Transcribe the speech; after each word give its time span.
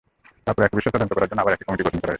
তারপরও 0.45 0.65
একই 0.67 0.77
বিষয় 0.79 0.93
তদন্ত 0.95 1.11
করার 1.15 1.29
জন্য 1.29 1.41
আবার 1.43 1.53
একটি 1.55 1.65
কমিটি 1.67 1.83
করা 1.83 1.91
হয়েছে। 1.93 2.09